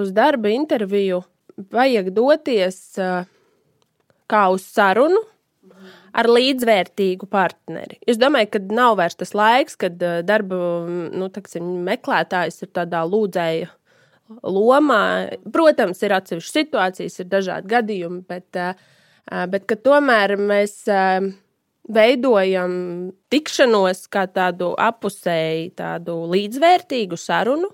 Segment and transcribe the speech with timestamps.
[0.00, 1.22] uz darba interviju
[1.70, 3.26] vajag doties uh,
[4.30, 5.20] kā uz sarunu
[6.10, 8.00] ar līdzvērtīgu partneri.
[8.08, 10.56] Es domāju, ka nav vairs tas laiks, kad uh, darba
[10.88, 13.70] nu, taksim, meklētājs ir tādā lūdzēja
[14.46, 15.04] lomā.
[15.52, 20.82] Protams, ir atsevišķas situācijas, ir dažādi gadījumi, bet, uh, bet tomēr mēs.
[20.88, 21.30] Uh,
[21.90, 22.72] veidojam
[23.32, 27.70] tikšanos kā tādu apusēju, tādu līdzvērtīgu sarunu,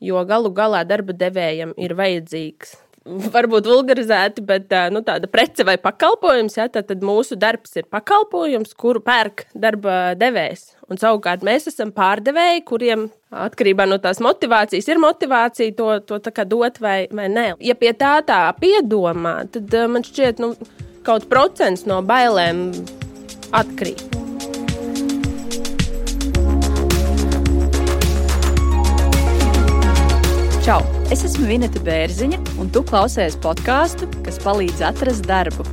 [0.00, 2.76] jo galu galā darba devējam ir vajadzīgs.
[3.08, 6.58] Varbūt vulgarizēti, bet nu, tāda prece vai pakalpojums.
[6.58, 10.74] Ja, tad mūsu darbs ir pakalpojums, kuru pērk darba devējs.
[10.92, 16.80] Un savukārt mēs esam pārdevēji, kuriem atkarībā no tās motivācijas ir motivācija to, to dot
[16.84, 17.48] vai, vai nē.
[17.64, 20.52] Ja pie tā tā piedomā, tad man šķiet, nu,
[21.08, 22.72] kaut procents no bailēm
[23.56, 24.27] atkrīt.
[30.68, 30.82] Čau!
[31.08, 35.64] Es esmu Vineta Bērziņa, un tu klausies podkāstu, kas palīdz atrast darbu.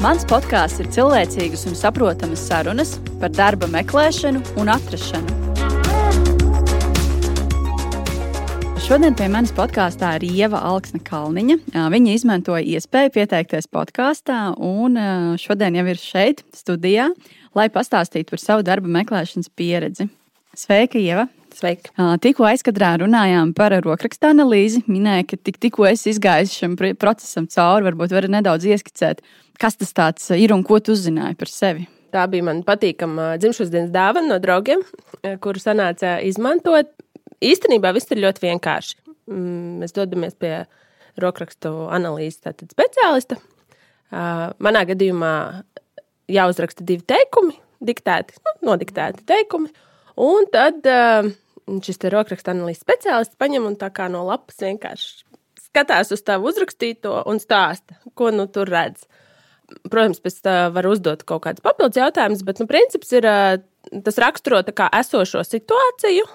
[0.00, 5.36] Mans podkāsts ir cilvēcīgas un saprotamas sarunas par darba meklēšanu un atrašanu.
[8.88, 11.60] Šodien pie manis podkāstā ir Ieva Alksne Kalniņa.
[11.92, 14.96] Viņa izmantoja iespēju pieteikties podkāstā, un
[15.36, 17.12] šodien jau ir šeit, studijā,
[17.52, 20.08] lai pastāstītu par savu darba meklēšanas pieredzi.
[20.56, 21.28] Sveika, Ieva!
[21.54, 21.92] Sveiki.
[22.24, 24.82] Tikko aizkadrā runājām par rokrakstu analīzi.
[24.90, 29.22] Minēja, ka tik, tikko esi izgājis šim procesam cauri, varbūt vari nedaudz ieskicēt,
[29.60, 31.86] kas tas ir un ko tu uzzināji par sevi.
[32.14, 34.82] Tā bija man patīkama dzimšanas dienas dāvana no draugiem,
[35.42, 36.90] kuru sanāca izmantot
[37.42, 38.98] īstenībā viss ir ļoti vienkārši.
[39.30, 40.52] Mm, mēs dodamies pie
[41.20, 43.38] rokrakstu analīzes speciālista.
[44.12, 45.34] Manā gadījumā
[46.30, 49.72] jāuzraksta divi teikumi, diktēti, nu, nodiktēti teikumi.
[50.22, 50.86] Un tad
[51.66, 55.24] šis rokrakstu analīzes speciālists paņem un tā kā no lapas vienkārši
[55.74, 59.08] skatās uz tavu uzrakstīto un stāsta, ko nu tur redz.
[59.88, 63.26] Protams, pēc tam var uzdot kaut kādus papildus jautājumus, bet nu, princips ir
[64.04, 66.26] tas raksturo esošo situāciju,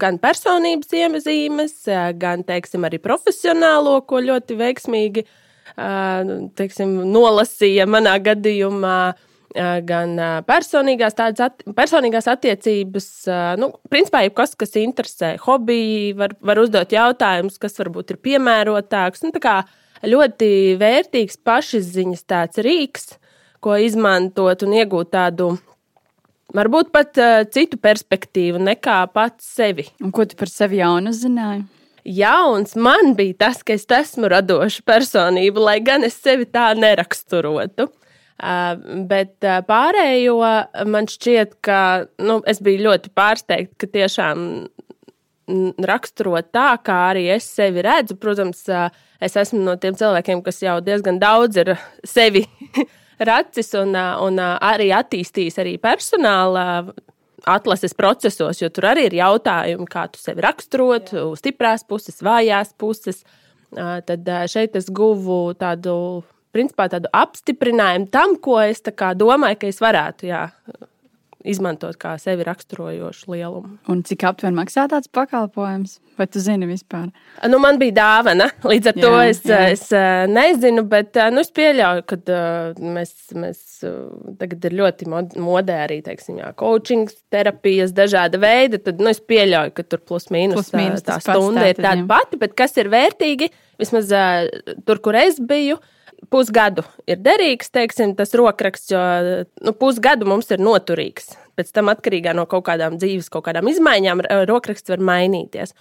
[0.00, 1.74] gan personības iezīmes,
[2.18, 5.26] gan teiksim, arī profesionālo, ko ļoti veiksmīgi
[6.56, 8.98] teiksim, nolasīja manā gadījumā.
[9.56, 13.06] Gan personīgās, at, personīgās attiecības,
[13.60, 19.24] nu, principā, jebkas, kas interesē, hobiji, var, var uzdot jautājumus, kas varbūt ir piemērotāks.
[19.24, 19.32] Nu,
[20.04, 20.50] ļoti
[20.80, 23.14] vērtīgs pašizziņas tāds rīks,
[23.64, 25.54] ko izmantot un iegūt tādu
[26.54, 29.88] Varbūt pat uh, citu perspektīvu nekā pats sevi.
[30.00, 31.64] Un ko tu par sevi jaunu zināji?
[32.06, 37.88] Jauns man bija tas, ka es esmu radoša personība, lai gan es sevi tā neraksturotu.
[38.36, 40.36] Bet pārējo
[40.92, 41.80] man šķiet, ka
[42.20, 44.42] nu, es biju ļoti pārsteigta, ka tiešām
[45.86, 48.18] raksturot tā, kā arī es sevi redzu.
[48.20, 48.64] Protams,
[49.22, 52.44] es esmu no tiem cilvēkiem, kas jau diezgan daudz ir sevi
[53.30, 56.66] racis un, un arī attīstījis arī personāla
[57.46, 63.22] atlases procesos, jo tur arī ir jautājumi, kā tu sevi raksturot, stiprās puses, vājās puses.
[63.76, 66.24] Tad šeit es guvu tādu,
[66.56, 70.46] principā, tādu apstiprinājumu tam, ko es domāju, ka es varētu jā,
[71.46, 73.76] izmantot kā sevi raksturojošu lielumu.
[73.92, 76.00] Un cik aptuveni maksā tāds pakalpojums?
[76.16, 77.10] Vai tu zini vispār?
[77.50, 79.60] Nu, man bija dāvana, līdz ar jā, to es, jā.
[79.74, 79.84] es
[80.32, 82.18] nezinu, bet nu, es pieļauju, ka
[82.80, 83.84] mēs, mēs
[84.40, 88.80] tagad ir ļoti modē arī, teiksim, jā, coaching, terapijas, dažāda veida.
[88.82, 92.40] Tad nu, es pieļauju, ka tur plus mīnus, plus mīnus tā stunda ir tāda pati,
[92.40, 93.52] bet kas ir vērtīgi,
[93.82, 94.16] vismaz
[94.88, 95.78] tur, kur es biju,
[96.32, 99.02] pusgadu ir derīgs, teiksim, tas rokraksts, jo
[99.64, 101.34] nu, pusgadu mums ir noturīgs.
[101.56, 105.72] Pēc tam, atkarībā no kaut kādām dzīves, kaut kādām izmaiņām, rokraksts var mainīties.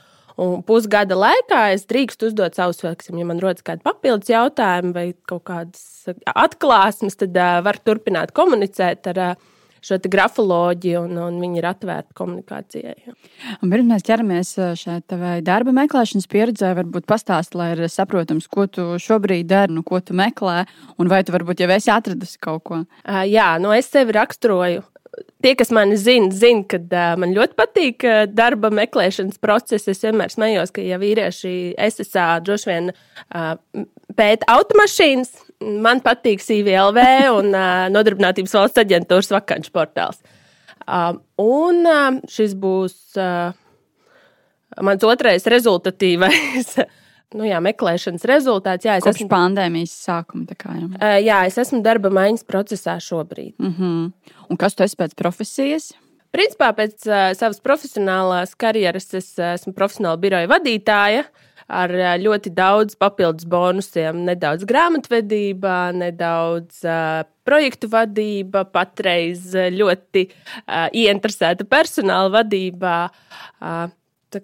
[0.41, 5.05] Un pusgada laikā es drīkstu uzdot savus, teiksim, ja man rodas kādi papildus jautājumi vai
[5.27, 9.53] kaut kādas atklāsmes, tad uh, var turpināt komunicēt ar uh,
[9.85, 13.13] šo grafoloģiju, un, un viņi ir atvērti komunikācijai.
[13.61, 18.65] Un pirms mēs ķeramies šai tavai darba meklēšanas pieredzē, varbūt pastāst, lai ir saprotams, ko
[18.65, 20.63] tu šobrīd dari, nu, ko tu meklē,
[21.01, 22.81] un vai tu varbūt jau esi atradusi kaut ko.
[23.05, 24.83] Uh, jā, nu es sevi raksturoju
[25.43, 29.89] tie, kas mani zina, zina, ka uh, man ļoti patīk uh, darba meklēšanas process.
[29.91, 33.53] Es vienmēr smējos, ka, ja vīrieši SSA droši vien uh,
[34.17, 35.33] pēta automašīnas,
[35.65, 40.21] man patīk CVLV un uh, Nodarbinātības valsts aģentūras vakanču portāls.
[40.85, 43.55] Uh, un uh, šis būs uh,
[44.85, 46.75] mans otrais rezultatīvais.
[47.37, 48.85] nu, jā, meklēšanas rezultāts.
[48.87, 50.57] Jā, es Kopš esmu pandēmijas sākuma.
[50.59, 50.89] Kā, jā.
[50.93, 53.55] Uh, jā, es esmu darba maiņas procesā šobrīd.
[53.59, 54.35] Mm -hmm.
[54.49, 55.93] Un kas tu esi pēc profesijas?
[56.35, 61.23] Principā pēc uh, savas profesionālās karjeras es esmu profesionāla biroja vadītāja.
[61.65, 61.89] Ar
[62.21, 72.29] ļoti daudz papildus bonusiem, nedaudz grāmatvedībā, nedaudz uh, projektu vadība, patreiz ļoti uh, ieinteresēta personāla
[72.37, 72.97] vadībā.
[73.57, 73.87] Uh,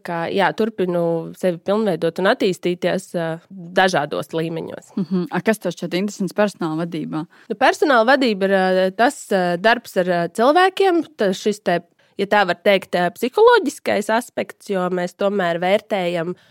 [0.02, 1.04] kā, jā, turpinu
[1.38, 4.94] sevi pilnveidot un attīstīties uh, dažādos līmeņos.
[4.96, 5.26] Mm -hmm.
[5.32, 7.26] A, kas tev šķiet interesants personāla vadībā?
[7.50, 11.82] Nu, personāla vadība ir uh, tas uh, darbs ar uh, cilvēkiem, tas šis te,
[12.18, 16.42] ja tā var teikt, psiholoģiskais aspekts, jo mēs tomēr vērtējam uh,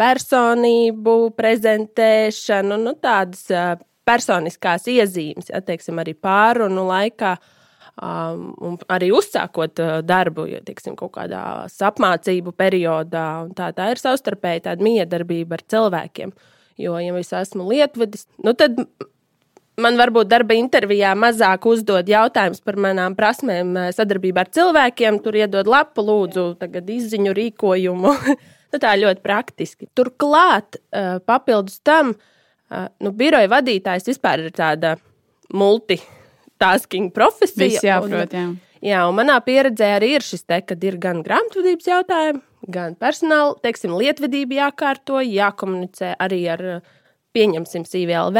[0.00, 3.46] personību, prezentēšanu, nu, tādas
[4.04, 7.36] personiskās iezīmes, ja teiksim, arī pārunu laikā.
[7.94, 13.28] Um, un arī uzsākot darbu, ja teiksim, kaut kādā apmācību periodā.
[13.54, 16.34] Tā, tā ir savstarpēji tāda miedarbība ar cilvēkiem.
[16.82, 18.80] Jo, ja es esmu lietvedis, nu tad
[19.78, 25.20] man varbūt darba intervijā mazāk uzdod jautājumus par manām prasmēm, sadarbībā ar cilvēkiem.
[25.22, 26.48] Tur iedod lapu, lūdzu,
[26.98, 28.14] izziņu rīkojumu.
[28.74, 29.88] nu, tā ļoti praktiski.
[29.96, 30.80] Turklāt,
[31.28, 32.12] papildus tam,
[33.00, 34.96] nu, biroja vadītājs vispār ir tāda
[35.54, 36.00] multi
[36.64, 37.68] multitasking profesija.
[37.68, 38.54] Viss jāprot, jā.
[38.84, 43.54] Jā, un manā pieredzē arī ir šis te, kad ir gan grāmatvedības jautājumi, gan personāla,
[43.62, 46.64] teiksim, lietvedība jākārto, jākomunicē arī ar,
[47.34, 48.38] pieņemsim, CVLV,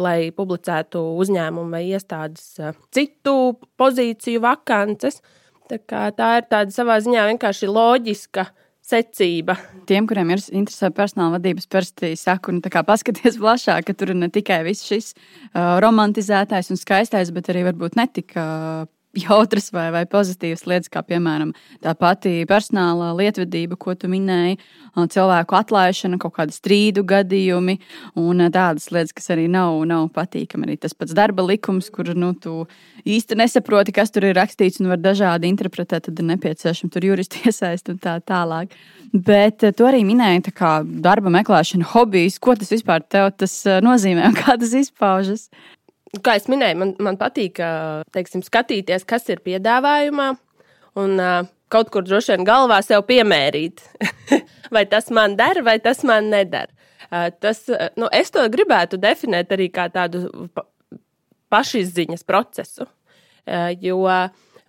[0.00, 2.56] lai publicētu uzņēmumu vai iestādes
[2.90, 5.20] citu pozīciju vakances.
[5.68, 9.56] Tā, tā ir tāda savā ziņā vienkārši loģiska uh, secība.
[9.88, 14.28] Tiem, kuriem ir interesē personāla vadības, parasti saku, nu, paskaties plašāk, ka tur ir ne
[14.32, 20.04] tikai viss šis uh, romantizētais un skaistais, bet arī varbūt netika uh, jautras vai, vai
[20.10, 21.52] pozitīvas lietas, kā piemēram
[21.84, 24.58] tā pati personāla lietvedība, ko tu minēji,
[24.94, 27.78] cilvēku atlaišana, kaut kādi strīdu gadījumi
[28.20, 30.68] un tādas lietas, kas arī nav, nav patīkami.
[30.68, 32.64] Arī tas pats darba likums, kur nu, tu
[33.04, 37.42] īsti nesaproti, kas tur ir rakstīts un var dažādi interpretēt, tad ir nepieciešams tur juristi
[37.48, 38.74] iesaist un tā tālāk.
[39.14, 42.40] Bet tu arī minēji kā darba meklēšana, hobijs.
[42.42, 45.48] Ko tas vispār tev tas nozīmē un kā tas izpaužas?
[46.24, 47.60] Kā jau minēju, man, man patīk
[48.14, 50.30] teiksim, skatīties, kas ir piedāvājumā,
[51.00, 51.22] un
[51.72, 53.82] kaut kur droši vien galvā sev piemērīt,
[54.74, 56.70] vai tas man der, vai tas man neder.
[57.40, 57.64] Tas,
[58.00, 60.48] nu, es to gribētu definēt arī kā tādu
[61.52, 62.86] pašizziņas procesu,
[63.82, 63.98] jo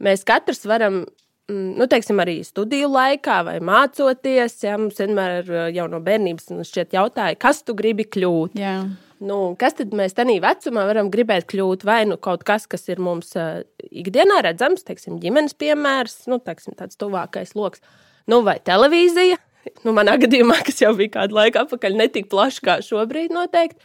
[0.03, 1.05] mēs katrs varam
[1.49, 7.37] nu, teiksim, arī studiju laikā vai mācoties, ja mums vienmēr jau no bērnības šķiet jautāja,
[7.39, 8.57] kas tu gribi kļūt.
[8.59, 8.77] Jā.
[9.23, 11.85] Nu, kas tad mēs tādā vecumā varam gribēt kļūt?
[11.87, 16.75] Vai nu kaut kas, kas ir mums uh, ikdienā redzams, teiksim, ģimenes piemērs, nu, teiksim,
[16.75, 17.83] tāds tuvākais lokus,
[18.27, 19.39] nu, vai televīzija.
[19.85, 23.79] Nu, manā gadījumā, kas jau bija kādu laiku atpakaļ, ne tik plaši kā šobrīd, noteikti.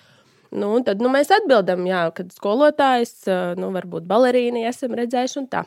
[0.50, 5.46] Nu, tad nu, mēs atbildam, jā, kad skolotājs, uh, nu, varbūt balerīni esam redzējuši un
[5.52, 5.62] tā.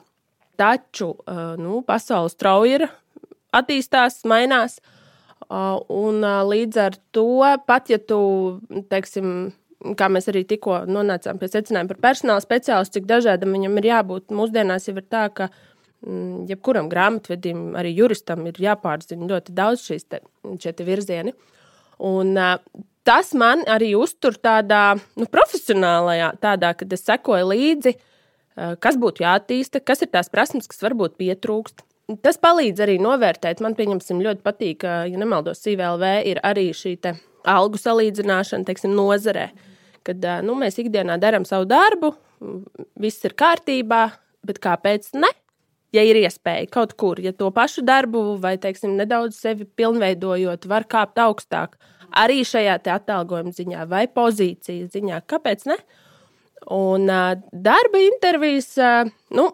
[0.60, 2.86] Taču uh, nu, pasaules strauji ir
[3.56, 4.81] attīstās, mainās.
[5.54, 8.20] Un līdz ar to, pat ja tu,
[8.90, 9.28] teiksim,
[10.00, 14.32] kā mēs arī tikko nonācām pie secinājuma par personāla speciālistu, cik dažādam viņam ir jābūt.
[14.34, 20.10] Mūsdienās jau ir tā, ka mm, jebkuram grāmatvedim, arī juristam ir jāpārzina ļoti daudz šīs
[20.10, 20.24] te,
[20.64, 21.36] te virzieni.
[22.04, 22.34] Un,
[23.08, 27.98] tas man arī uztur tādā nu, profesionālajā, tādā, kad es sekoju līdzi,
[28.84, 31.86] kas būtu jāattīsta, kas ir tās prasmes, kas varbūt pietrūkst.
[32.21, 33.62] Tas palīdz arī novērtēt.
[33.63, 36.98] Man, pieņemsim, ļoti patīk, ja nemaldos, CVLV ir arī šī
[37.50, 39.50] algu salīdzināšana, teiksim, nozarē.
[40.03, 42.12] Kad nu, mēs ikdienā darām savu darbu,
[43.00, 44.03] viss ir kārtībā,
[44.43, 45.32] bet kāpēc ne?
[45.93, 50.88] Ja ir iespēja kaut kur, ja to pašu darbu vai, teiksim, nedaudz sevi pilnveidojot, var
[50.89, 51.77] kāpt augstāk,
[52.17, 55.77] arī šajā atalgojuma ziņā vai pozīcijas ziņā, kāpēc ne?
[56.74, 57.05] Un
[57.51, 58.74] darba intervijas,
[59.38, 59.51] nu,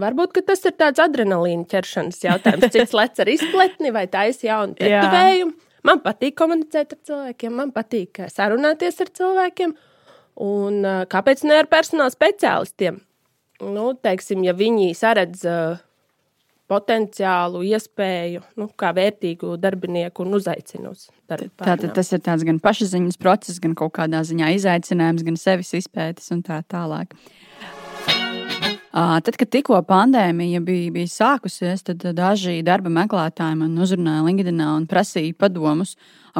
[0.00, 2.72] Varbūt tas ir tāds adrenalīna ķeršanas jautājums.
[2.74, 5.54] Cits lec ar izpletni vai taisa jaunu tetovējumu.
[5.84, 9.74] Man patīk komunicēt ar cilvēkiem, man patīk eh, sarunāties ar cilvēkiem.
[10.44, 12.96] Un, uh, kāpēc ne ar personāla speciālistiem?
[13.62, 15.76] Nu, teiksim, ja viņi saredz uh,
[16.70, 21.52] potenciālu, iespēju, nu, kā vērtīgu darbinieku un uzaicinu uz darbu.
[21.60, 26.32] Tātad tas ir tāds gan pašaziņas process, gan kaut kādā ziņā izaicinājums, gan sevis izpētes
[26.34, 27.14] un tā tālāk.
[28.94, 34.84] Tad, kad tikko pandēmija bija, bija sākusies, tad daži darba meklētāji man uzrunāja LinkedIn un
[34.86, 35.96] prasīja padomus,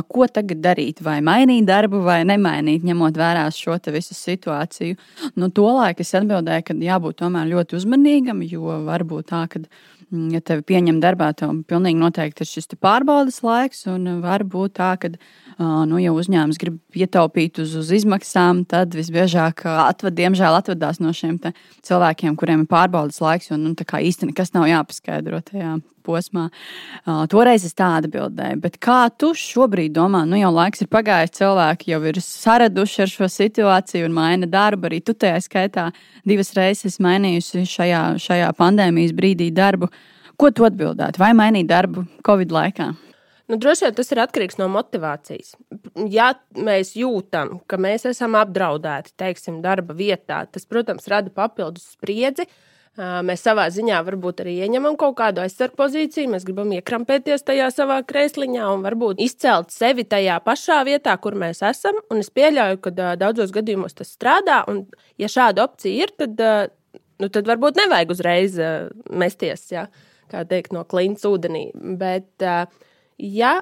[0.06, 4.94] ko tagad darīt, vai mainīt darbu, vai nemainīt, ņemot vērā šo visu situāciju.
[5.34, 10.30] Nu, Tolaik es atbildēju, ka jābūt tomēr ļoti uzmanīgam, jo var būt tā, ka mm,
[10.36, 14.94] ja tevi pieņem darbā, tev pilnīgi noteikti ir šis pārbaudas laiks, un var būt tā,
[15.02, 15.10] ka
[15.58, 21.38] Nu, ja uzņēmums grib ietaupīt uz, uz izmaksām, tad visbiežāk atved, diemžēl atvadās no šiem
[21.86, 26.48] cilvēkiem, kuriem ir pārbaudas laiks, un nu, īstenībā nekas nav jāpaskaidro tajā posmā.
[27.04, 31.36] Uh, toreiz es tā atbildēju, bet kā tu šobrīd domā, nu jau laiks ir pagājis,
[31.38, 34.90] cilvēki jau ir saraduši ar šo situāciju un maina darbu.
[34.90, 35.88] Arī tu tajā skaitā
[36.26, 39.90] divas reizes mainījusi šajā, šajā pandēmijas brīdī darbu.
[40.34, 41.22] Ko tu atbildētu?
[41.22, 42.90] Vai mainīt darbu Covid laikā?
[43.54, 45.52] Nu, droši vien tas ir atkarīgs no motivācijas.
[46.10, 52.48] Ja mēs jūtam, ka mēs esam apdraudēti, teiksim, darba vietā, tas, protams, rada papildus spriedzi.
[52.98, 58.00] Mēs savā ziņā varbūt arī ieņemam kaut kādu aizsardzību pozīciju, mēs gribam iekrampēties tajā savā
[58.08, 62.00] krēsliņā un varbūt izcelt sevi tajā pašā vietā, kur mēs esam.
[62.10, 64.64] Un es pieļauju, ka daudzos gadījumos tas strādā.
[64.70, 64.80] Un,
[65.22, 66.42] ja šāda opcija ir, tad,
[67.22, 68.58] nu, tad varbūt nevajag uzreiz
[69.14, 69.86] mesties, ja,
[70.34, 71.68] kā teikt, no klints ūdenī.
[72.02, 73.58] Bet, uh, ja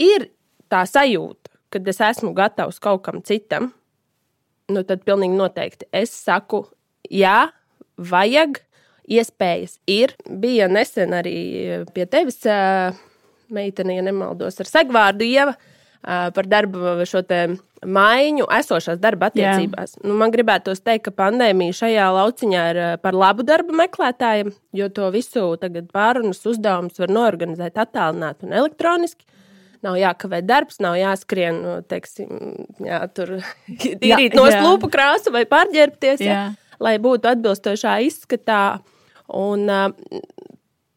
[0.00, 0.30] ir
[0.70, 3.70] tā sajūta, ka es esmu gatavs kaut kam citam,
[4.70, 6.64] nu tad pilnīgi noteikti es saku,
[7.10, 7.50] jā,
[7.98, 8.60] vajag,
[9.10, 10.14] iespējas ir.
[10.26, 11.34] Bija nesen arī
[11.94, 12.44] pie tevis
[13.50, 15.56] meitene, ja nemaldos, ar segvārdu ieva
[16.00, 17.42] par darbu šo te
[17.84, 19.98] maiņu esošās darba attiecībās.
[20.04, 25.10] Nu, man gribētos teikt, ka pandēmija šajā lauciņā ir par labu darba meklētājiem, jo to
[25.14, 29.26] visu tagad pārunas uzdevumus var norganizēt attālināti un elektroniski.
[29.80, 32.28] Nav jākavē darbs, nav jāskrien, nu, teiksim,
[32.84, 33.38] jā, tur
[33.80, 36.34] tīrīt no lūpu krāsu vai pārģērbties, jā.
[36.34, 38.80] Jā, lai būtu atbilstošā izskatā.
[39.40, 39.88] Un uh,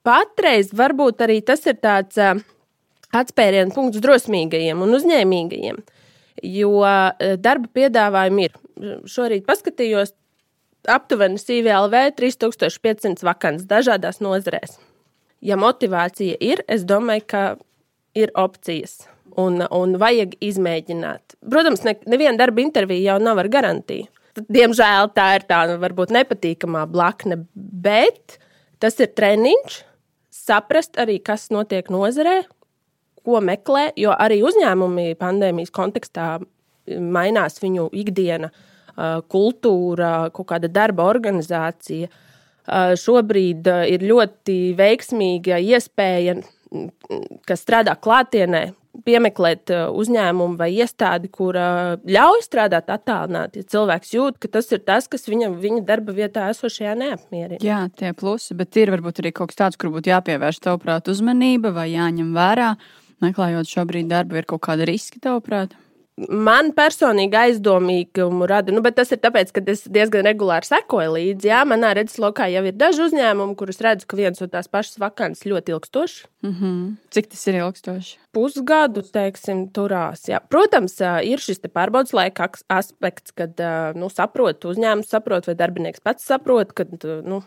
[0.03, 2.19] patreiz varbūt arī tas ir tāds.
[2.19, 2.43] Uh,
[3.13, 5.79] atspērienu punkts drosmīgajiem un uzņēmīgajiem,
[6.50, 8.58] jo e, darba piedāvājumi ir.
[9.10, 10.15] Šorīt paskatījos,
[10.89, 14.79] aptuveni CVLV 3500 vakants dažādās nozarēs.
[15.43, 17.43] Ja motivācija ir, es domāju, ka
[18.17, 19.03] ir opcijas
[19.39, 21.38] un, un vajag izmēģināt.
[21.51, 24.10] Protams, ne, neviena darba intervija jau nav ar garantiju.
[24.34, 28.39] Diemžēl tā ir tā nu, varbūt nepatīkamā blakne, bet
[28.82, 29.75] tas ir treniņš,
[30.34, 32.41] saprast arī, kas notiek nozarē,
[33.23, 36.27] ko meklē, jo arī uzņēmumi pandēmijas kontekstā
[36.87, 38.51] mainās viņu ikdiena,
[39.31, 42.11] kultūra, kaut kāda darba organizācija.
[42.99, 46.37] Šobrīd ir ļoti veiksmīga iespēja,
[47.47, 48.69] kas strādā klātienē,
[49.03, 53.63] piemeklēt uzņēmumu vai iestādi, kur ļauj strādāt attālināti.
[53.63, 57.61] Ja cilvēks jūt, ka tas ir tas, kas viņam viņa darba vietā esošajā neapmierina.
[57.65, 61.73] Jā, tie plusi, bet ir varbūt arī kaut kas tāds, kur būtu jāpievērš tavuprāt uzmanība
[61.73, 62.75] vai jāņem vērā.
[62.77, 65.73] Uh, meklējot šobrīd darbu, ir kaut kāda riska, tavuprāt?
[66.13, 71.47] Man personīgi aizdomīgumu rada, nu, bet tas ir tāpēc, ka es diezgan regulāri sekoju līdzi.
[71.49, 75.41] Jā, manā redzeslokā jau ir daži uzņēmumi, kurus redzu, ka viens un tās pašas vakants
[75.49, 76.19] ļoti ilgstošs.
[76.45, 76.83] Mm -hmm.
[77.17, 78.19] Cik tas ir ilgstoši?
[78.31, 80.27] Pusgadu, teiksim, turās.
[80.29, 80.37] Jā.
[80.49, 83.57] Protams, ir šis pārbaudas laika aspekts, kad
[83.95, 86.85] nu, saprot, uzņēmums saprot, vai darbinieks pats saprot, ka
[87.25, 87.41] nu,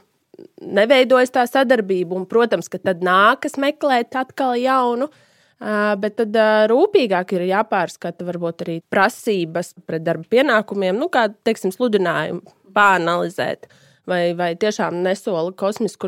[0.61, 2.16] neveidojas tā sadarbība.
[2.16, 5.09] Un, protams, ka tad nākas meklēt atkal jaunu.
[5.57, 6.37] Bet tad
[6.69, 12.43] rūpīgāk ir jāpārskata varbūt arī prasības pret darba pienākumiem, nu, kā teiksim, sludinājumu
[12.77, 13.71] pāranalizēt.
[14.07, 16.07] Vai, vai tiešām nesola kosmisku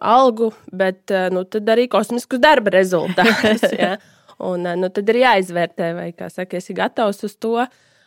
[0.00, 1.42] algu, bet nu,
[1.74, 3.66] arī kosmiskus darba rezultātus.
[3.82, 3.96] ja?
[4.38, 7.58] Un, nu, tad ir jāizvērtē, vai saka, esi gatavs uz to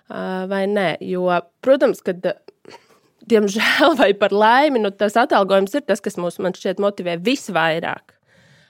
[0.10, 0.94] vai nē.
[1.06, 1.28] Jo,
[1.62, 2.24] protams, kad
[3.30, 8.16] diemžēl vai par laimi, nu, tas atalgojums ir tas, kas mūs šķiet motivē visvairāk.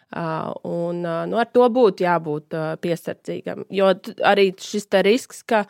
[0.10, 3.68] Un, nu, ar to būtu jābūt piesardzīgam.
[3.70, 3.92] Jo
[4.25, 5.66] arī šis risks, ka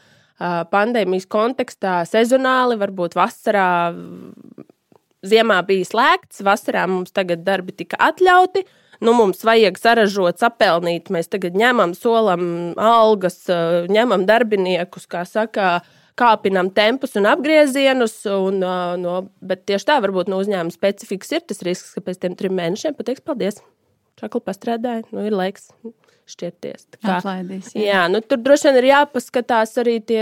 [0.72, 3.92] pandēmijas kontekstā sezonāli, varbūt vasarā,
[5.28, 8.64] ziemā bija slēgts, vasarā mums tagad darbi tika atļauti.
[9.04, 11.12] Nu, mums vajag saražot, sapelnīt.
[11.12, 13.42] Mēs tagad ņemam, solam algas,
[13.92, 15.82] ņemam darbiniekus, kā saka,
[16.20, 18.22] kāpinam tempus un apgriezienus.
[18.32, 18.60] Un,
[19.04, 22.56] no, bet tieši tā, varbūt no uzņēmuma specifikas ir tas risks, ka pēc tam trim
[22.60, 23.64] mēnešiem pateiks paldies
[24.20, 25.72] čakli pastrādāja, nu ir laiks
[26.30, 26.86] šķirties.
[27.02, 27.86] Atlaidīs, jā.
[27.88, 30.22] jā, nu, tur droši vien ir jāpaskatās arī tie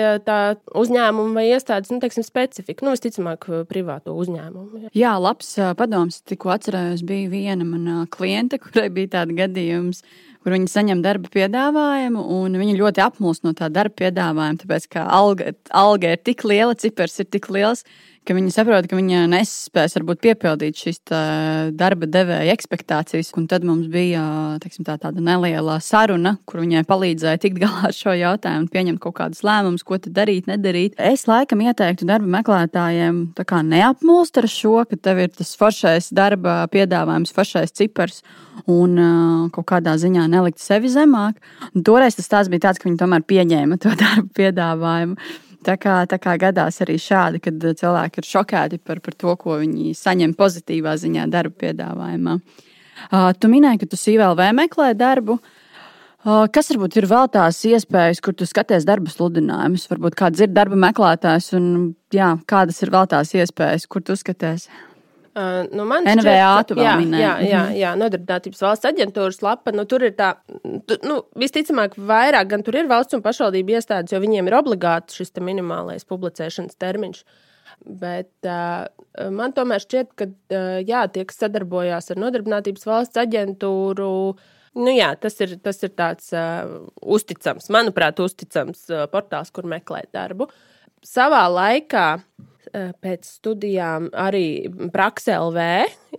[0.77, 2.85] uzņēmumi vai iestādes nu, teiksim, specifika.
[2.85, 4.85] Nu, visticamāk, privāto uzņēmumu.
[4.87, 6.21] Jā, jā labs padoms.
[6.27, 10.03] Tikko atcerējos, bija viena mana klienta, kurai bija tāds gadījums.
[10.45, 14.61] Kur viņi saņem darba piedāvājumu, un viņi ļoti apmulst no tā darba piedāvājuma.
[14.61, 17.83] Tāpēc, ka alga, alga ir tik liela, cipars ir tik liels,
[18.27, 20.99] ka viņi saprot, ka viņi nespēs varbūt piepildīt šīs
[21.77, 23.31] darba devēja expectācijas.
[23.39, 24.23] Un tad mums bija
[24.63, 29.17] teiksim, tā, tāda neliela saruna, kur viņai palīdzēja tikt galā ar šo jautājumu, pieņemt kaut
[29.21, 30.97] kādus lēmumus, ko darīt, nedarīt.
[30.99, 33.23] Es laikam ieteiktu darba meklētājiem
[33.67, 38.21] neapmulst ar šo, ka tev ir tas foršais darba piedāvājums, foršais cipars
[38.67, 38.97] un
[39.53, 41.39] kaut kādā ziņā nelikt sevi zemāk.
[41.73, 45.17] Un toreiz tas bija tāds, ka viņi tomēr pieņēma to darbu piedāvājumu.
[45.67, 49.59] Tā kā, tā kā gadās arī šādi, kad cilvēki ir šokēti par, par to, ko
[49.59, 52.37] viņi saņem pozitīvā ziņā darba piedāvājumā.
[53.11, 55.37] Uh, tu minēji, ka tu sīvēlvē meklē darbu.
[56.27, 59.89] Uh, kas varbūt ir vēl tās iespējas, kur tu skaties darba sludinājumus?
[59.91, 61.67] Varbūt kāds ir darba meklētājs un
[62.15, 64.65] jā, kādas ir vēl tās iespējas, kur tu skaties?
[64.71, 64.96] Uh,
[65.71, 67.21] nu man NVA tu vēl minēji.
[67.21, 67.77] Jā, jā, mhm.
[67.77, 69.73] jā, nodarbinātības valsts aģentūras lapa.
[69.75, 70.31] Nu, tur ir tā,
[70.89, 75.19] tu, nu, visticamāk, vairāk gan tur ir valsts un pašvaldību iestādes, jo viņiem ir obligāti
[75.19, 77.21] šis minimālais publicēšanas termiņš.
[78.01, 78.87] Bet uh,
[79.33, 84.09] man tomēr šķiet, ka uh, jā, tie, kas sadarbojās ar Nodarbinātības valsts aģentūru,
[84.81, 90.09] nu, jā, tas ir, tas ir tāds uh, uzticams, manuprāt, uzticams uh, portāls, kur meklēt
[90.17, 90.49] darbu.
[91.05, 95.65] Savā laikā Eh, pēc studijām arī Praksa LV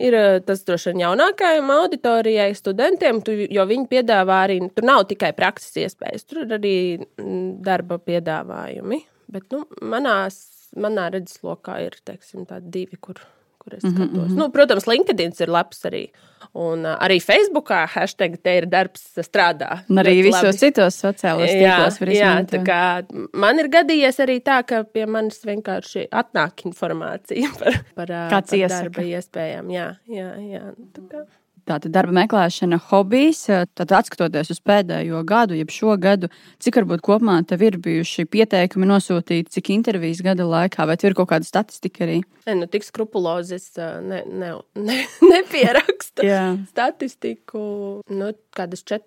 [0.01, 5.07] ir eh, tas droši vien jaunākajam auditorijai, studentiem, tu, jo viņi piedāvā arī, tur nav
[5.11, 9.03] tikai prakses iespējas, tur ir arī mm, darba piedāvājumi.
[9.33, 10.39] Bet nu, manās,
[10.79, 13.21] manā redzeslokā ir teiksim, divi, kur,
[13.59, 14.09] kur es skatos.
[14.09, 14.37] Mm -hmm.
[14.39, 16.09] nu, protams, LinkedIn ir labs arī.
[16.53, 19.83] Un uh, arī Facebookā hashtag te ir darbs strādā.
[19.91, 20.59] Un arī visos labi.
[20.59, 22.53] citos sociālos tīklos var izmantot.
[22.53, 27.83] Jā, tā kā man ir gadījies arī tā, ka pie manis vienkārši atnāk informācija par,
[27.95, 28.83] par, Kāds par iesaka.
[28.83, 29.71] darba iespējām.
[29.71, 30.65] Jā, jā, jā.
[30.95, 31.25] Tā kā.
[31.69, 33.43] Tātad darba meklēšana, hobijs,
[33.77, 36.31] tad atskatoties uz pēdējo gadu, jeb šo gadu,
[36.65, 41.29] cik varbūt kopumā tev ir bijuši pieteikumi nosūtīti, cik intervijas gada laikā, vai ir kaut
[41.35, 42.23] kāda statistika arī?
[42.49, 44.99] Ne, nu, tik skrupulozi es ne, ne, ne,
[45.35, 46.25] nepierakstu
[46.71, 47.63] statistiku.
[48.09, 49.05] Nu, kādas čet,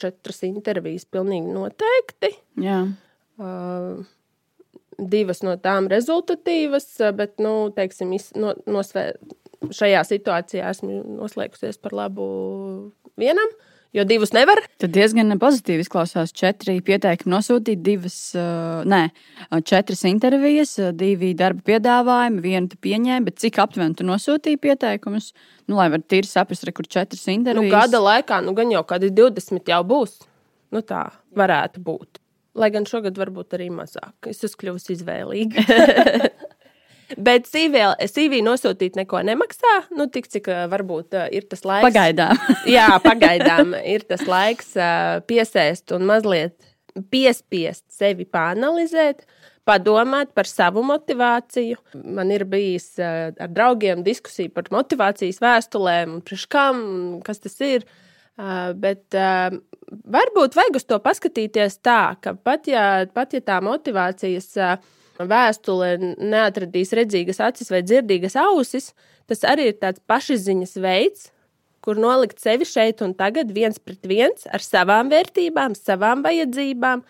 [0.00, 2.32] četras intervijas pilnīgi noteikti.
[2.64, 2.86] Jā.
[3.38, 4.00] Uh,
[4.98, 6.88] divas no tām rezultatīvas,
[7.18, 9.20] bet, nu, teiksim, no, nosvēr,
[9.74, 12.28] šajā situācijā esmu noslēgusies par labu
[13.18, 13.56] vienam.
[13.96, 14.60] Jo divus nevar.
[14.76, 16.34] Tad diezgan pozitīvi izklausās.
[16.36, 18.98] Četri pieteikumi nosūtīt, divas, nē,
[19.64, 25.30] četras intervijas, divi darba piedāvājumi, vienu tu pieņēmi, bet cik aptuveni tu nosūtīji pieteikumus?
[25.64, 27.72] Nu, lai var tīri saprast, kur četras nu, intervijas.
[27.72, 30.18] Nu, gada laikā, nu, gan jau kādi 20 jau būs.
[30.76, 31.06] Nu, tā
[31.40, 32.20] varētu būt.
[32.60, 34.28] Lai gan šogad varbūt arī mazāk.
[34.28, 35.64] Es esmu kļuvusi izvēlīga.
[37.16, 39.74] Bet CV nosūtīt neko nemaksā.
[39.96, 41.86] Nu, tik cik varbūt ir tas laiks.
[41.86, 42.40] Pagaidām.
[42.76, 44.74] jā, pagaidām ir tas laiks
[45.30, 46.56] piesēst un mazliet
[47.10, 49.24] piespiest sevi panalizēt.
[49.68, 51.76] Padomāt par savu motivāciju.
[52.16, 56.78] Man ir bijis ar draugiem diskusija par motivācijas vēstulēm, kam,
[57.24, 57.84] kas tas ir.
[58.80, 59.16] Bet
[59.88, 64.56] varbūt vajag uz to paskatīties tā, ka pat ja, pat ja tā motivācijas
[65.26, 68.92] vēstule neatradīs redzīgas acis vai dzirdīgas ausis,
[69.26, 71.30] tas arī ir tāds pašizziņas veids,
[71.84, 77.04] kur nolikt sevi šeit un tagad viens pret viens ar savām vērtībām, savām vajadzībām.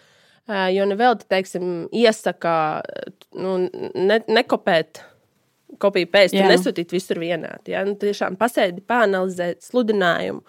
[0.73, 2.81] Jo nevelti, teiksim, iesaka
[3.37, 3.57] nu,
[3.93, 5.03] ne, nekopēt
[5.77, 7.75] kopiju un nesūtīt visur vienādi.
[7.75, 7.83] Ja?
[7.85, 10.41] Nu, tiešām pasēdi, pāanalizēt sludinājumu.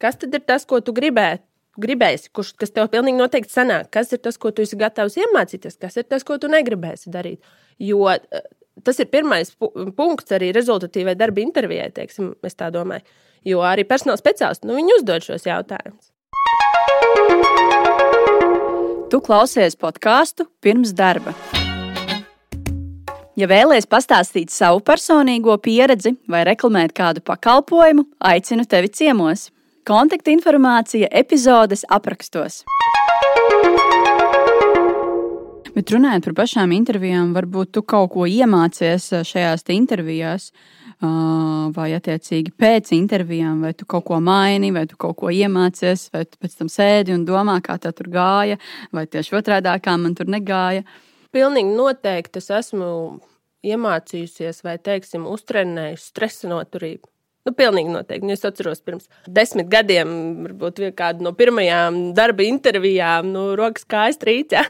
[0.00, 1.44] Kas tad ir tas, ko tu gribētu?
[1.80, 5.78] Gribēsi, kurš, kas tev pilnīgi noteikti sanāk, kas ir tas, ko tu esi gatavs iemācīties,
[5.80, 7.42] kas ir tas, ko tu negribēsi darīt.
[7.82, 8.46] Jo eh,
[8.86, 13.06] tas ir pirmais pu punkts arī rezultatīvai darba intervijai, teiksim, es tā domāju.
[13.44, 16.10] Jo arī personāla speciālisti, nu, viņi uzdod šos jautājumus.
[19.12, 21.34] Tu klausies podkāstu pirms darba.
[23.34, 29.48] Ja vēlaties pastāstīt savu personīgo pieredzi vai reklamēt kādu pakalpojumu, aicinu tevi ciemos.
[29.84, 32.62] Kontaktinformācija epizodes aprakstos.
[35.74, 40.48] Bet runājot par pašām intervijām, varbūt tu kaut ko iemācies šajās intervijās,
[41.76, 46.24] vai attiecīgi pēc intervijām, vai tu kaut ko maini, vai tu kaut ko iemācies, vai
[46.24, 48.56] tu pēc tam sēdi un domā, kā tā tur gāja,
[48.88, 50.88] vai tieši otrādi, kā man tur negāja.
[51.28, 52.88] Pilnīgi noteikti es esmu
[53.60, 57.10] iemācījusies vai, teiksim, uztrenējusi stresa noturību.
[57.44, 58.26] Nu, pilnīgi noteikti.
[58.26, 60.10] Nu, es atceros, pirms desmit gadiem,
[60.46, 64.64] varbūt kādu no pirmajām darba intervijām, nu, rokas kājas trīcē.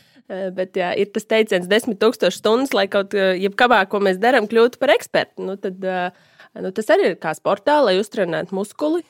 [0.56, 3.16] Bet, ja ir tas teiciens, desmit tūkstoši stundas, lai kaut
[3.58, 7.80] kādā, ko mēs darām, kļūtu par ekspertu, nu, tad nu, tas arī ir kā sportā,
[7.82, 9.02] lai uztrenētu muskuli.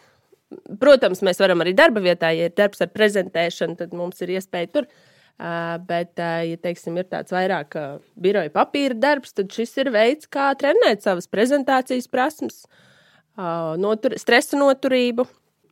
[0.80, 4.72] Protams, mēs varam arī darba vietā, ja ir darbs ar prezentēšanu, tad mums ir iespēja
[4.72, 4.88] tur
[5.88, 7.72] Bet, ja teiksim, ir tāds vairāk
[8.20, 12.66] biroja papīra darbs, tad šis ir veids, kā trenēt savas prezentācijas prasmes,
[13.80, 15.28] notur, stresa noturību.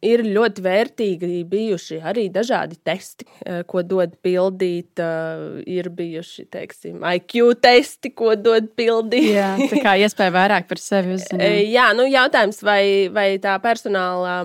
[0.07, 3.25] Ir ļoti vērtīgi bijuši arī dažādi testi,
[3.67, 5.01] ko dod pildīt.
[5.67, 9.33] Ir bijuši, teiksim, IQ testi, ko dod pildīt.
[9.35, 11.59] Jā, tā kā iespēja vairāk par sevi uzzināt.
[11.67, 14.39] Jā, nu jautājums, vai, vai tā personāla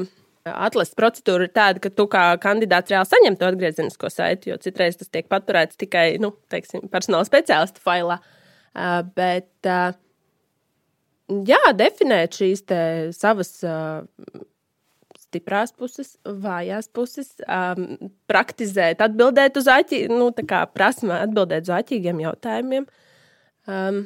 [0.49, 4.97] atlases procedūra ir tāda, ka tu kā kandidāts reāli saņem to atgriezenisko saiti, jo citreiz
[4.99, 8.19] tas tiek paturēts tikai nu, teiksim, personāla speciālistu failā.
[8.73, 9.93] Uh, bet, uh,
[11.47, 12.65] jā, definēt šīs
[13.17, 14.03] savas uh,
[15.33, 21.73] stiprās puses, vājās puses, um, praktizēt, atbildēt uz aķi, nu, tā kā prasme atbildēt uz
[21.79, 22.85] aķīgiem jautājumiem.
[23.67, 24.05] Um,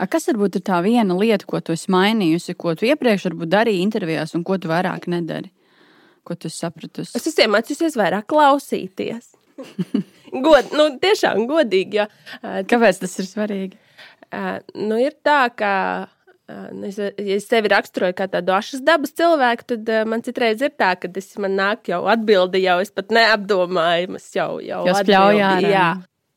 [0.00, 3.82] A kas varbūt ir tā viena lieta, ko tu esi mainījusi, ko tu iepriekš darīji
[3.84, 5.50] intervijās, un ko tu vairāk nedari?
[6.24, 7.12] Ko tu sapratusi?
[7.18, 9.34] Es esmu mācījusies vairāk klausīties.
[10.46, 12.00] God, nu, tiešām godīgi.
[12.00, 12.06] Jo,
[12.70, 13.78] Kāpēc tas ir svarīgi?
[14.32, 15.72] Nu, ir tā, ka.
[16.72, 20.60] Nu, es, ja es sevi raksturoju kā tādu ašas dabas cilvēku, tad uh, man citreiz
[20.60, 24.82] ir tā, ka es man nāk jau atbildi, jau es pat neapdomāju, es jau, jau
[24.82, 25.70] atbildi.
[25.72, 25.86] Jā,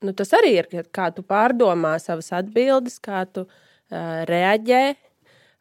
[0.05, 4.83] nu, tas arī ir, kā tu pārdomā savas atbildes, kā tu uh, reaģē.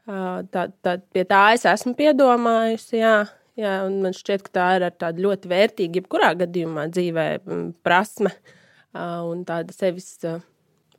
[0.04, 2.98] Uh, tā, tā, pie tā es esmu piedomājusi.
[3.00, 3.14] Jā,
[3.58, 7.28] jā, man šķiet, ka tā ir tāda ļoti vērtīga, jebkurā gadījumā dzīvē
[7.86, 10.42] prasme uh, un tāda sevis uh,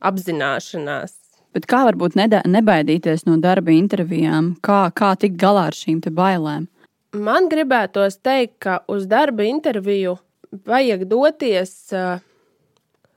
[0.04, 1.14] apzināšanās.
[1.56, 4.58] Bet kā varbūt nebaidīties no darba intervijām?
[4.60, 6.66] Kā, kā tikt galā ar šīm bailēm?
[7.16, 10.18] Man gribētos teikt, ka uz darba interviju
[10.68, 11.72] vajag doties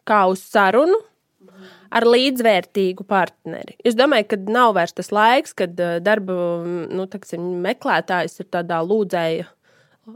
[0.07, 1.01] kā uz sarunu
[1.91, 3.75] ar līdzvērtīgu partneri.
[3.83, 9.49] Es domāju, ka nav vairs tas laiks, kad darba nu, taksim, meklētājs ir tādā lūdzēja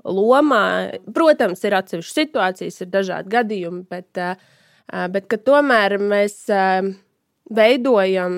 [0.07, 0.65] lomā.
[1.11, 4.21] Protams, ir atsevišķas situācijas, ir dažādi gadījumi, bet,
[5.11, 6.45] bet tomēr mēs
[7.51, 8.35] veidojam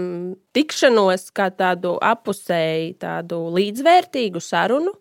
[0.56, 4.96] tikšanos kā tādu apusēju, tādu līdzvērtīgu sarunu,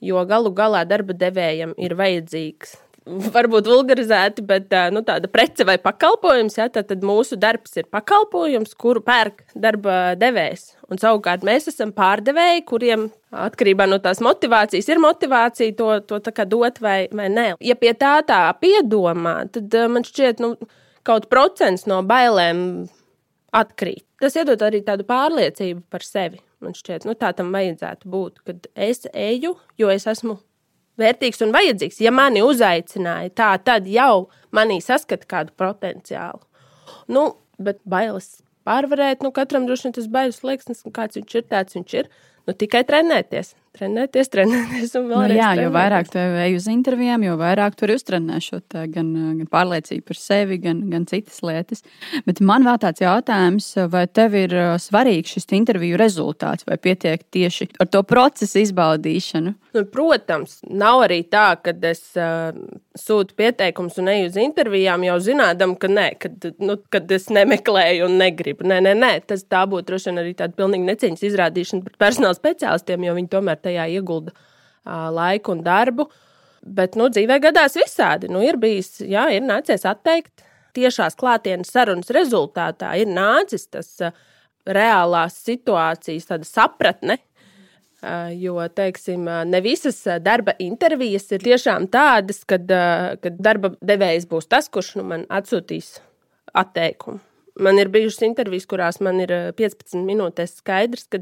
[0.00, 2.78] jo galu galā darba devējam ir vajadzīgs.
[3.10, 6.58] Varbūt vulgarizēti, bet nu, tāda prece vai pakalpojums.
[6.60, 10.76] Ja, tad, tad mūsu darbs ir pakalpojums, kuru pērk darba devējs.
[10.92, 16.78] Un savukārt mēs esam pārdevēji, kuriem atkarībā no tās motivācijas ir motivācija to, to dot
[16.84, 17.48] vai, vai nē.
[17.64, 20.54] Ja pie tā tā piedomā, tad man šķiet, nu,
[21.02, 22.84] kaut procents no bailēm
[23.56, 24.04] atkrīt.
[24.20, 26.40] Tas iedod arī tādu pārliecību par sevi.
[26.60, 30.36] Man šķiet, nu, tā tam vajadzētu būt, kad es eju, jo es esmu
[31.00, 32.02] vērtīgs un vajadzīgs.
[32.04, 36.42] Ja mani uzaicināja, tā tad jau manī saskata kādu potenciālu.
[37.08, 37.24] Nu,
[37.60, 41.96] bet bailes pārvarēt, nu, katram droši vien tas bailes liekas, kāds viņš ir, tāds viņš
[42.02, 42.10] ir.
[42.48, 45.32] Nu, tikai trenēties trenēties, trenēties un vēlreiz.
[45.32, 45.64] Nu, jā, trenēties.
[45.64, 50.20] jo vairāk tu ej uz intervijām, jo vairāk tur uztrenē šo gan, gan pārliecību par
[50.20, 51.84] sevi, gan, gan citas lietas.
[52.26, 57.24] Bet man vēl tāds jautājums, vai tev ir uh, svarīgs šis interviju rezultāts, vai pietiek
[57.32, 59.56] tieši ar to procesu izbaudīšanu?
[59.70, 62.50] Nu, protams, nav arī tā, ka es uh,
[62.98, 68.08] sūtu pieteikumus un eju uz intervijām jau zinādam, ka nē, kad, nu, kad es nemeklēju
[68.08, 68.66] un negribu.
[68.66, 72.38] Nē, nē, nē tas tā būtu droši vien arī tāda pilnīgi necieņas izrādīšana pret personāla
[72.38, 74.34] speciālistiem, jo viņi tomēr tajā iegulda
[75.14, 76.10] laiku un darbu.
[76.60, 78.28] Bet nu, dzīvē gadās visādi.
[78.28, 80.44] Nu, ir bijis, jā, ir nācies atteikt.
[80.76, 83.96] Tiešās klātienes sarunas rezultātā ir nācis tas
[84.68, 87.16] reālās situācijas sapratne,
[88.32, 92.64] Jo, teiksim, ne visas darba intervijas ir tiešām tādas, kad,
[93.20, 95.98] kad darba devējs būs tas, kurš nu, man atsūtīs
[96.56, 97.20] atteikumu.
[97.60, 101.20] Man ir bijušas intervijas, kurās man ir 15 minūtes skaidrs, ka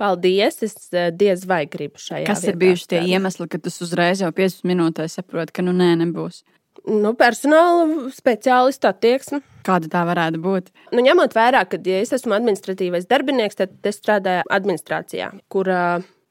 [0.00, 2.26] paldies, es diez vai gribu šajā.
[2.28, 5.94] Kas ir bijuši tie iemesli, ka tas uzreiz jau 15 minūtēs saprot, ka nu nē,
[6.04, 6.42] nebūs?
[6.86, 9.40] Nu, personāla speciālista attieksme.
[9.66, 10.68] Kāda tā varētu būt?
[10.94, 15.72] Nu, ņemot vērā, ka, ja es esmu administratīvais darbinieks, tad es strādāju administrācijā, kur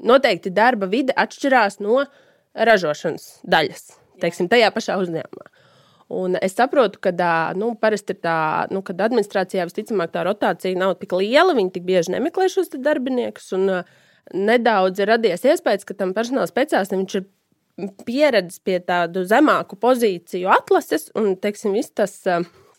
[0.06, 2.06] noteikti darba vide atšķirās no
[2.56, 3.90] ražošanas daļas,
[4.24, 5.52] teiksim, tajā pašā uzņēmumā.
[6.14, 7.12] Un es saprotu, ka
[7.58, 8.40] nu, parasti ir tā,
[8.70, 13.54] nu, kad administrācijā visticamāk tā rotācija nav tik liela, viņi tik bieži nemeklē šos darbiniekus.
[13.58, 13.82] Un,
[14.34, 17.26] nedaudz ir radies iespējas, ka tam personāla speciālistam viņš ir
[18.08, 22.16] pieredzes pie tādu zemāku pozīciju atlases un, teiksim, viss tas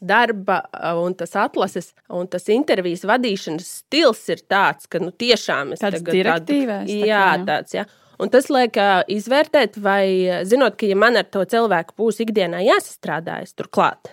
[0.01, 0.63] darba
[1.01, 6.05] un tas atlases un tas intervijas vadīšanas stils ir tāds, ka nu, tiešām es tāds
[6.05, 6.89] direktīvais.
[6.89, 7.87] Tādu, jā, tāds, jā.
[8.23, 8.79] Un tas liek
[9.13, 14.13] izvērtēt, vai zinot, ka ja man ar to cilvēku būs ikdienā jāsastrādājas turklāt,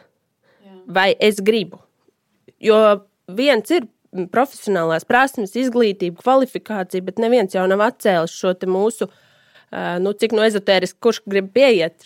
[0.63, 0.75] jā.
[0.87, 1.79] vai es gribu.
[2.63, 2.79] Jo
[3.31, 3.87] viens ir
[4.33, 9.07] profesionālās prasmes, izglītība, kvalifikācija, bet neviens jau nav atcēlis šo mūsu
[10.03, 12.05] nu, cik no ezotēriski, kurš grib pieiet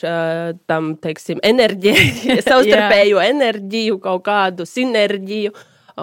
[0.69, 5.51] tam, teiksim, enerģiju, savstarpējo enerģiju, kaut kādu sinerģiju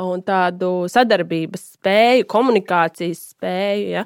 [0.03, 3.89] un tādu sadarbības spēju, komunikācijas spēju.
[3.95, 4.05] Ja?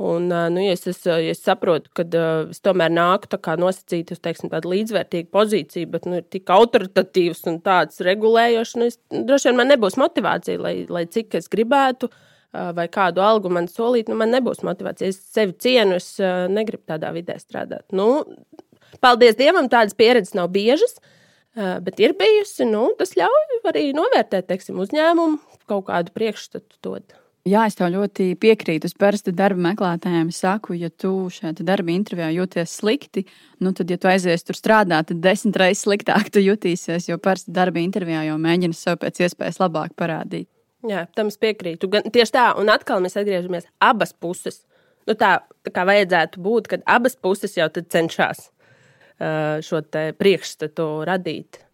[0.00, 2.06] Un, nu, ja es, es, es saprotu, ka
[2.48, 7.58] es tomēr nāku nosacīt uz teiksim, tādu līdzvērtīgu pozīciju, bet nu, ir tik autoritatīvs un
[7.60, 12.08] tāds regulējošs, nu, es, droši vien man nebūs motivācija, lai, lai cik es gribētu.
[12.50, 15.12] Vai kādu algu man solīt, nu, man nebūs motivācija.
[15.12, 16.16] Es sevi cienu, es
[16.50, 17.84] negribu tādā vidē strādāt.
[17.94, 18.24] Nu,
[19.04, 20.96] paldies Dievam, tādas pieredzes nav biežas,
[21.54, 22.66] bet ir bijusi.
[22.66, 25.38] Nu, tas ļauj arī novērtēt teiksim, uzņēmumu,
[25.70, 27.19] kaut kādu priekšstatu dot.
[27.50, 28.86] Jā, es tev ļoti piekrītu.
[28.86, 33.24] Es parasti darba meklētājiem saku, ja tu šajā darba intervijā jūties slikti,
[33.64, 37.54] nu tad, ja tu aizies tur strādāt, tad desmit reizes sliktāk tu jutīsies, jo parasti
[37.56, 40.46] darba intervijā jau mēģina sev pēc iespējas labāk parādīt.
[40.86, 41.90] Jā, tam es piekrītu.
[41.92, 44.62] Gan, tieši tā, un atkal mēs atgriežamies abas puses.
[45.08, 49.82] Nu, tā, tā kā vajadzētu būt, kad abas puses jau cenšas uh, šo
[50.20, 51.64] priekšstatu radīt.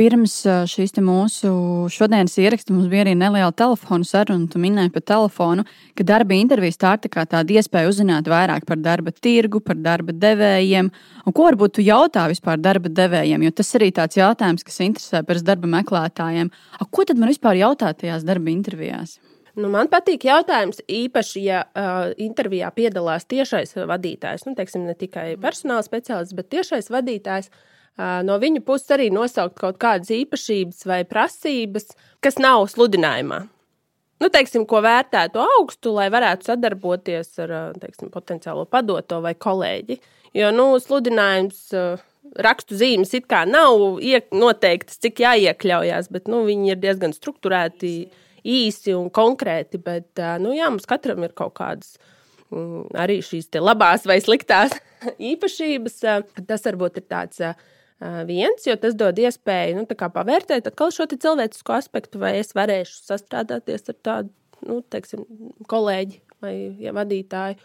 [0.00, 0.32] Pirms
[0.72, 1.50] šīs mūsu
[1.92, 4.46] šodienas ieraksta mums bija arī neliela telefona saruna.
[4.48, 5.66] Tu minēji par telefonu,
[5.98, 10.14] ka darba intervijas tā ir tā tāda iespēja uzzināt vairāk par darba tirgu, par darba
[10.16, 10.88] devējiem.
[11.28, 13.44] Un ko varbūt tu jautā vispār darba devējiem?
[13.44, 16.48] Jo tas arī tāds jautājums, kas interesē pēc darba meklētājiem.
[16.80, 19.18] A, ko tad man vispār jautāt tajās darba intervijās?
[19.60, 24.48] Nu, man patīk jautājums, īpaši, ja uh, intervijā piedalās tiešais vadītājs.
[24.48, 27.52] Nu, teiksim, ne tikai personāla speciālists, bet tiešais vadītājs.
[27.52, 27.66] Uh,
[27.98, 31.90] no viņu puses arī nosaukt kaut kādas īpašības vai prasības,
[32.22, 33.42] kas nav sludinājumā.
[34.20, 39.96] Nu, teiksim, ko vērtētu augstu, lai varētu sadarboties ar teiksim, potenciālo padoto vai kolēģi.
[40.36, 41.70] Jo nu, sludinājums,
[42.44, 43.98] rakstu zīmes it kā nav
[44.36, 47.94] noteiktas, cik jāiekļaujas, bet nu, viņi ir diezgan strukturēti,
[48.44, 49.80] īsi un konkrēti.
[49.82, 51.96] Bet nu, jā, mums katram ir kaut kādas
[52.52, 54.76] mm, arī šīs labās vai sliktās
[55.32, 56.00] īpašības.
[56.44, 57.40] Tas varbūt ir tāds
[58.28, 63.98] viens, jo tas dod iespēju nu, pavērtēt šo cilvēcisko aspektu, vai es varēšu sastrādāties ar
[64.02, 64.32] tādu
[64.66, 65.26] nu, teiksim,
[65.68, 67.60] kolēģi vai ja, vadītāju.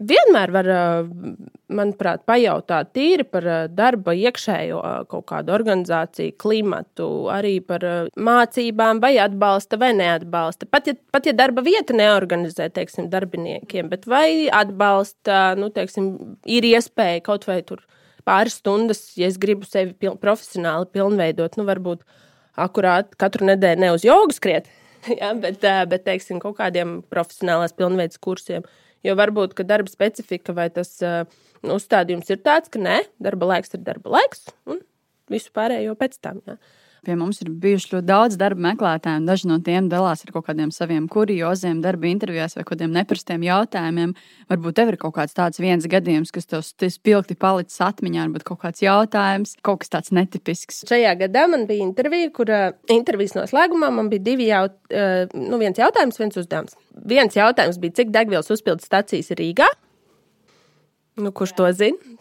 [0.00, 0.68] Vienmēr var,
[1.68, 4.78] manuprāt, pajautāt tīri par darba iekšējo
[5.10, 7.84] kaut kādu organizāciju, klimatu, arī par
[8.16, 10.70] mācībām, vai atbalsta vai neatbalsta.
[10.72, 16.14] Pat ja, pat ja darba vieta neorganizē teiksim, darbiniekiem, bet vai atbalsta, nu, teiksim,
[16.48, 17.84] ir iespēja kaut vai tur
[18.26, 22.04] pāris stundas, ja es gribu sevi pil profesionāli pilnveidot, nu, varbūt
[22.60, 24.68] akurāt katru nedēļu ne uz jogu skriet,
[25.20, 28.66] ja, bet, bet teiksim, kaut kādiem profesionālās pilnveidas kursiem.
[29.06, 33.72] Jo varbūt, ka darba specifika vai tas nu, uzstādījums ir tāds, ka nē, darba laiks
[33.72, 34.82] ir darba laiks, un
[35.32, 36.42] visu pārējo pēc tam.
[36.44, 36.58] Ja.
[37.06, 40.44] Pie mums ir bijuši ļoti daudz darba meklētāju, un daži no tiem dalās ar kaut
[40.50, 44.12] kādiem saviem kurioziem, darba intervijās vai kādiem neparastiem jautājumiem.
[44.52, 48.60] Varbūt tev ir kaut kāds tāds viens gadījums, kas tev spilgti palicis atmiņā, varbūt kaut
[48.66, 50.82] kāds jautājums, kaut kas tāds netipisks.
[50.90, 52.52] Šajā gadā man bija intervija, kur
[52.92, 56.76] intervijas noslēgumā man bija divi jaut, uh, nu, viens jautājums, viens uzdevums.
[57.08, 59.70] Viens jautājums bija, cik degvielas uzpildes stacijas ir Rīgā?
[61.20, 61.56] Nu, kurš Jā.
[61.56, 62.16] to zina?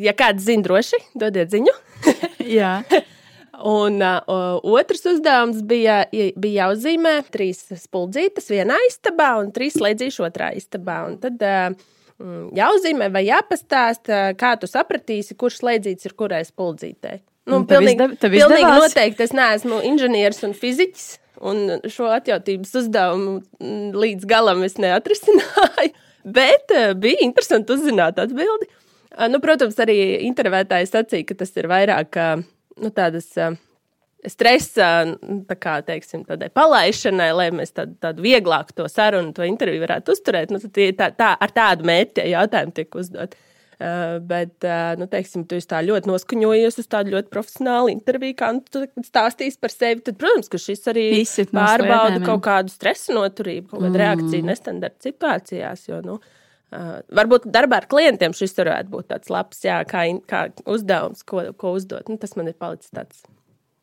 [0.00, 1.72] Ja kāds zina, droši dodiet ziņu.
[2.58, 2.80] Jā.
[3.66, 10.52] Un uh, otrs uzdevums bija, bija jāuzzīmē trīs spuldzītes vienā istabā un trīs slēdzīšu otrā
[10.56, 11.02] istabā.
[11.10, 11.74] Un tad uh,
[12.56, 17.20] jāuzzīmē vai jāpastāsta, kā tu sapratīsi, kurš slēdzīts ir kurai spuldzītei.
[17.50, 21.06] Nu, pilnīgi, izdev, pilnīgi noteikti es neesmu inženieris un fiziķis,
[21.50, 25.92] un šo atjautības uzdevumu līdz galam es neatrisināju.
[26.36, 28.68] Bet bija interesanti uzzināt atbildi.
[29.32, 29.96] Nu, protams, arī
[30.28, 32.18] intervētājs sacīja, ka tas ir vairāk.
[32.80, 33.28] Nu, tādas
[34.28, 34.88] stresa
[35.48, 40.52] tā kā, teiksim, palaišanai, lai mēs tādu, tādu vieglāku to sarunu, to interviju varētu uzturēt.
[40.52, 43.38] Nu, tā, tā, ar tādu mērķi tie jautājumi tiek uzdot.
[43.80, 48.50] Uh, bet, uh, nu, teiksim, tu tā ļoti noskaņojies uz tādu ļoti profesionālu interviju, kā
[48.52, 50.02] nu, tu stāstīsi par sevi.
[50.04, 51.06] Tad, protams, ka šis arī
[51.48, 54.02] pārbauda kaut kādu stresa noturību, kaut kādu mm.
[54.02, 55.88] reakciju nestandarta situācijās.
[55.88, 56.39] Jo, nu, Uh,
[56.70, 61.74] varbūt darbā ar klientiem šis varētu būt tāds labs, jā, kā, kā uzdevums, ko, ko
[61.78, 62.08] uzdot.
[62.08, 63.24] Nu, tas man ir palicis tāds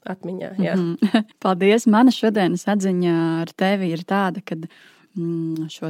[0.07, 0.53] atmiņā.
[0.63, 0.75] Jā.
[0.75, 1.23] Mm -hmm.
[1.43, 1.87] Paldies!
[1.87, 4.55] Mana šodienas atziņa ar tevi ir tāda, ka
[5.71, 5.89] šo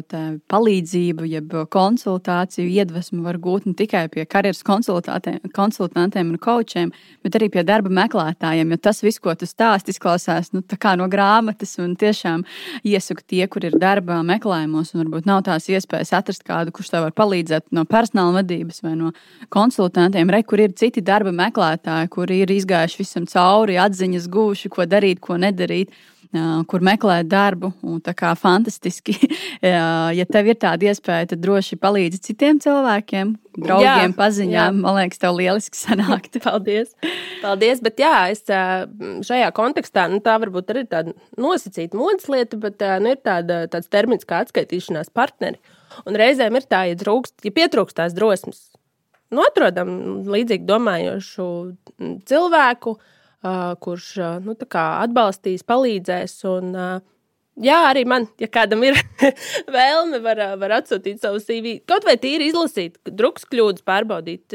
[0.52, 6.94] palīdzību, jeb konsultāciju, iedvesmu var gūt ne tikai pie karjeras konsultantiem un kočiem,
[7.26, 8.72] bet arī pie darba meklētājiem.
[8.72, 10.64] Jo tas viss, ko tu stāsti, izklausās nu,
[10.98, 12.46] no grāmatas, un tiešām
[12.88, 17.08] iesaku tie, kur ir darba meklējumos, un varbūt nav tās iespējas atrast kādu, kurš tev
[17.08, 19.14] var palīdzēt no personāla vadības vai no
[19.54, 20.32] konsultantiem.
[20.32, 25.20] Re, kur ir citi darba meklētāji, kuri ir izgājuši visam cauri, atziņas gūši, ko darīt,
[25.20, 25.92] ko nedarīt.
[26.68, 27.72] Kur meklēt darbu.
[27.86, 29.16] Un kā fantastiski,
[30.20, 34.54] ja tev ir tāda iespēja, tad droši palīdzi citiem cilvēkiem, draugiem, jā, paziņām.
[34.80, 34.84] Jā.
[34.84, 36.40] Man liekas, tev lieliski sanākt.
[36.46, 36.94] Paldies.
[37.42, 37.82] Paldies.
[37.86, 38.44] Bet jā, es
[39.28, 43.66] šajā kontekstā, nu, tā varbūt arī ir tāda nosacīta modes lieta, bet nu, ir tāda,
[43.72, 45.62] tāds termins kā atskaitīšanās partneri.
[46.06, 48.68] Un reizēm ir tā, ja, trūkst, ja pietrūkst tās drosmes,
[49.34, 51.46] nu, atrodam līdzīgi domājošu
[52.28, 53.14] cilvēku, uh,
[53.84, 56.42] kurš nu, atbalstīs, palīdzēs.
[56.56, 56.74] Un,
[57.58, 58.94] Jā, arī man, ja kādam ir
[59.76, 61.80] vēlme, var, var atsūtīt savu CV.
[61.90, 64.54] Kaut vai tīri izlasīt, drukas kļūdas pārbaudīt.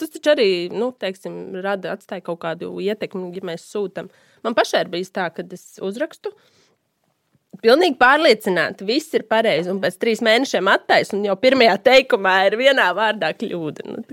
[0.00, 4.10] Tas taču arī, nu, teiksim, rada, atstāja kaut kādu ietekmi, ja mēs sūtām.
[4.42, 6.34] Man pašai ir bijis tā, ka es uzrakstu,
[7.60, 9.68] Pilnīgi pārliecināti, viss ir pareizi.
[9.72, 13.84] Un pēc trīs mēnešiem attaisno, un jau pirmajā teikumā ir vienā vārdā kļūda.
[13.90, 14.04] Nu,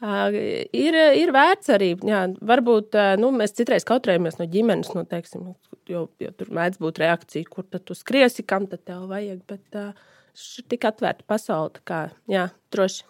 [0.00, 5.52] ir, ir vērts arī, jā, varbūt nu, mēs citreiz kautrējamies no ģimenes, no, teiksim,
[5.90, 9.42] jo, jo tur mēdz būt reakcija, kur tad tu skriesi, kam tad tev vajag.
[9.50, 9.80] Bet
[10.38, 13.06] šī ir tik atvērta pasaule, kā jā, droši.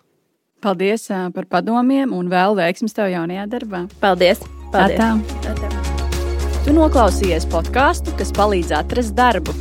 [0.64, 1.05] Paldies
[1.37, 3.85] par padomiem un vēl veiksmus tev jaunajā darbā.
[4.03, 4.42] Paldies!
[4.72, 4.98] Paldies.
[4.98, 5.55] Atā.
[5.55, 5.68] Atā.
[6.66, 9.55] Tu noklausījies podkāstu, kas palīdz atrast darbu.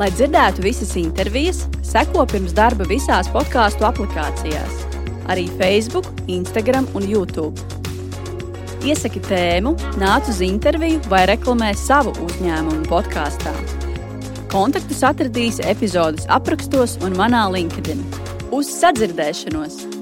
[0.00, 4.80] Lai dzirdētu visas intervijas, seko pirms darba visās podkāstu aplikācijās,
[5.28, 7.54] arī Facebook, Instagram un YouTube.
[8.86, 13.52] Iesaki tēmu, nāc uz interviju vai reklamē savu uzņēmumu podkāstā.
[14.48, 18.02] Kontaktus atradīsi epizodes aprakstos un manā LinkedIn.
[18.54, 19.97] Uz sadzirdēšanos!